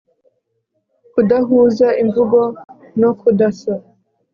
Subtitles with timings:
[1.13, 2.39] kudahuza imvugo
[3.01, 3.73] no kudasa